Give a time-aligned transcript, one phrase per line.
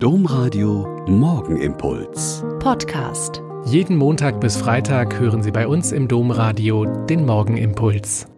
[0.00, 2.44] Domradio Morgenimpuls.
[2.60, 3.42] Podcast.
[3.64, 8.28] Jeden Montag bis Freitag hören Sie bei uns im Domradio den Morgenimpuls.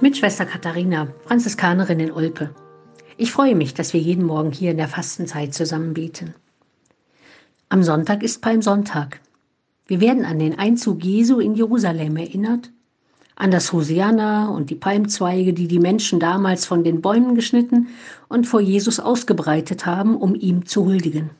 [0.00, 2.54] Mit Schwester Katharina, Franziskanerin in Olpe.
[3.18, 6.34] Ich freue mich, dass wir jeden Morgen hier in der Fastenzeit zusammen beten.
[7.68, 9.20] Am Sonntag ist Palmsonntag.
[9.86, 12.70] Wir werden an den Einzug Jesu in Jerusalem erinnert,
[13.38, 17.86] an das Hosianna und die Palmzweige, die die Menschen damals von den Bäumen geschnitten
[18.28, 21.30] und vor Jesus ausgebreitet haben, um ihm zu huldigen.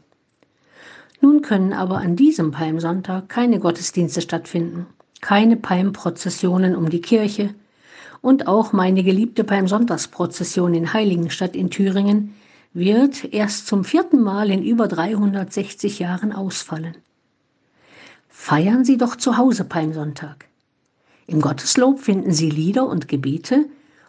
[1.20, 4.86] Nun können aber an diesem Palmsonntag keine Gottesdienste stattfinden,
[5.20, 7.52] keine Palmprozessionen um die Kirche
[8.22, 12.34] und auch meine geliebte Palmsonntagsprozession in Heiligenstadt in Thüringen
[12.74, 16.96] wird erst zum vierten Mal in über 360 Jahren ausfallen.
[18.28, 20.48] Feiern Sie doch zu Hause Palmsonntag.
[21.30, 23.66] Im Gotteslob finden Sie Lieder und Gebete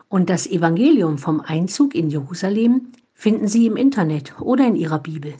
[0.08, 5.34] und das Evangelium vom Einzug in Jerusalem finden Sie im Internet oder in Ihrer Bibel.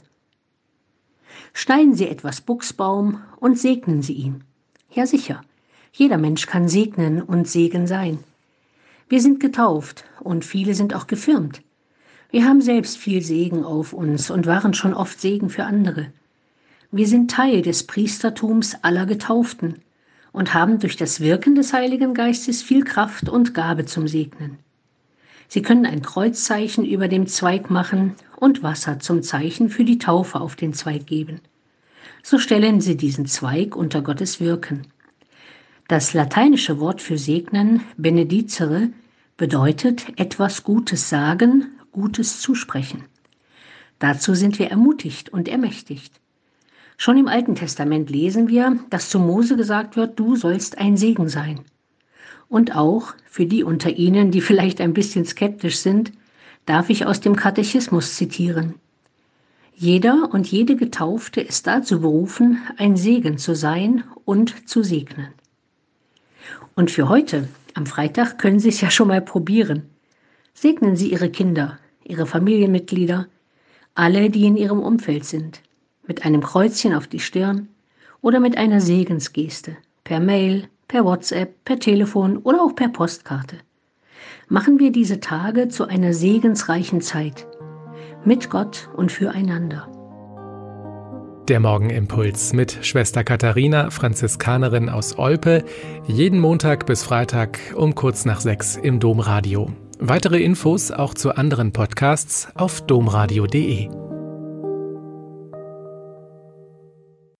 [1.54, 4.44] Schneiden Sie etwas Buchsbaum und segnen Sie ihn.
[4.90, 5.40] Ja sicher,
[5.90, 8.18] jeder Mensch kann segnen und Segen sein.
[9.08, 11.62] Wir sind getauft und viele sind auch gefirmt.
[12.30, 16.12] Wir haben selbst viel Segen auf uns und waren schon oft Segen für andere.
[16.90, 19.76] Wir sind Teil des Priestertums aller Getauften
[20.32, 24.58] und haben durch das Wirken des Heiligen Geistes viel Kraft und Gabe zum Segnen.
[25.48, 30.40] Sie können ein Kreuzzeichen über dem Zweig machen und Wasser zum Zeichen für die Taufe
[30.40, 31.40] auf den Zweig geben.
[32.22, 34.86] So stellen Sie diesen Zweig unter Gottes Wirken.
[35.88, 38.90] Das lateinische Wort für segnen, benedicere,
[39.36, 43.04] bedeutet etwas Gutes sagen, Gutes zusprechen.
[43.98, 46.20] Dazu sind wir ermutigt und ermächtigt.
[47.02, 51.30] Schon im Alten Testament lesen wir, dass zu Mose gesagt wird, du sollst ein Segen
[51.30, 51.60] sein.
[52.50, 56.12] Und auch für die unter Ihnen, die vielleicht ein bisschen skeptisch sind,
[56.66, 58.74] darf ich aus dem Katechismus zitieren.
[59.74, 65.28] Jeder und jede Getaufte ist dazu berufen, ein Segen zu sein und zu segnen.
[66.74, 69.84] Und für heute, am Freitag, können Sie es ja schon mal probieren.
[70.52, 73.26] Segnen Sie Ihre Kinder, Ihre Familienmitglieder,
[73.94, 75.62] alle, die in Ihrem Umfeld sind,
[76.06, 77.68] mit einem Kreuzchen auf die Stirn
[78.22, 83.56] oder mit einer Segensgeste, per Mail, per WhatsApp, per Telefon oder auch per Postkarte.
[84.48, 87.46] Machen wir diese Tage zu einer segensreichen Zeit.
[88.24, 89.88] Mit Gott und füreinander.
[91.48, 95.64] Der Morgenimpuls mit Schwester Katharina, Franziskanerin aus Olpe,
[96.06, 99.72] jeden Montag bis Freitag um kurz nach sechs im Domradio.
[99.98, 103.99] Weitere Infos auch zu anderen Podcasts auf domradio.de.